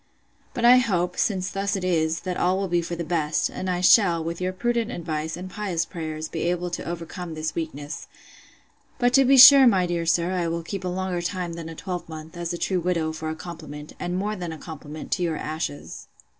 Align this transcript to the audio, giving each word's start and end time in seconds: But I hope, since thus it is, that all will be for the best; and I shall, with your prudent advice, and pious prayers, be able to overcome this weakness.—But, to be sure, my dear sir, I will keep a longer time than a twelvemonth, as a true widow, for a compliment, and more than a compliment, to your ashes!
But 0.55 0.65
I 0.65 0.77
hope, 0.77 1.15
since 1.15 1.51
thus 1.51 1.75
it 1.75 1.83
is, 1.83 2.21
that 2.21 2.35
all 2.35 2.57
will 2.57 2.67
be 2.67 2.81
for 2.81 2.95
the 2.95 3.03
best; 3.03 3.49
and 3.51 3.69
I 3.69 3.81
shall, 3.81 4.23
with 4.23 4.41
your 4.41 4.51
prudent 4.51 4.89
advice, 4.89 5.37
and 5.37 5.47
pious 5.47 5.85
prayers, 5.85 6.27
be 6.27 6.39
able 6.49 6.71
to 6.71 6.83
overcome 6.83 7.35
this 7.35 7.53
weakness.—But, 7.53 9.13
to 9.13 9.25
be 9.25 9.37
sure, 9.37 9.67
my 9.67 9.85
dear 9.85 10.07
sir, 10.07 10.31
I 10.31 10.47
will 10.47 10.63
keep 10.63 10.83
a 10.83 10.87
longer 10.87 11.21
time 11.21 11.53
than 11.53 11.69
a 11.69 11.75
twelvemonth, 11.75 12.35
as 12.35 12.51
a 12.51 12.57
true 12.57 12.79
widow, 12.79 13.13
for 13.13 13.29
a 13.29 13.35
compliment, 13.35 13.93
and 13.99 14.17
more 14.17 14.35
than 14.35 14.51
a 14.51 14.57
compliment, 14.57 15.11
to 15.11 15.21
your 15.21 15.37
ashes! 15.37 16.07